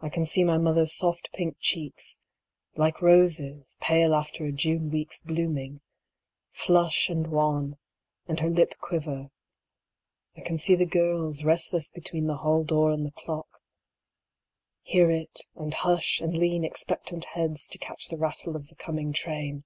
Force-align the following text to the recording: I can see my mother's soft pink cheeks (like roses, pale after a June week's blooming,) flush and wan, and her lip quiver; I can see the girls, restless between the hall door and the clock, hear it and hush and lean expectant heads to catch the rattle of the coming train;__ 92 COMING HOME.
I 0.00 0.10
can 0.10 0.26
see 0.26 0.44
my 0.44 0.58
mother's 0.58 0.92
soft 0.94 1.32
pink 1.32 1.56
cheeks 1.58 2.18
(like 2.76 3.00
roses, 3.00 3.78
pale 3.80 4.14
after 4.14 4.44
a 4.44 4.52
June 4.52 4.90
week's 4.90 5.20
blooming,) 5.22 5.80
flush 6.50 7.08
and 7.08 7.26
wan, 7.28 7.78
and 8.26 8.40
her 8.40 8.50
lip 8.50 8.74
quiver; 8.78 9.30
I 10.36 10.42
can 10.42 10.58
see 10.58 10.74
the 10.74 10.84
girls, 10.84 11.44
restless 11.44 11.90
between 11.90 12.26
the 12.26 12.36
hall 12.44 12.62
door 12.62 12.90
and 12.90 13.06
the 13.06 13.10
clock, 13.12 13.62
hear 14.82 15.10
it 15.10 15.46
and 15.54 15.72
hush 15.72 16.20
and 16.20 16.36
lean 16.36 16.62
expectant 16.62 17.24
heads 17.32 17.68
to 17.68 17.78
catch 17.78 18.08
the 18.08 18.18
rattle 18.18 18.54
of 18.54 18.66
the 18.66 18.74
coming 18.76 19.14
train;__ 19.14 19.32
92 19.36 19.40
COMING 19.40 19.54
HOME. 19.54 19.64